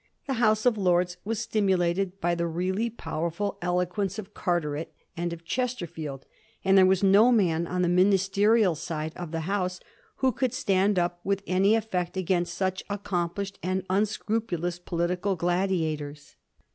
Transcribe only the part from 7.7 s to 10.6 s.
the ministerial side of the House who could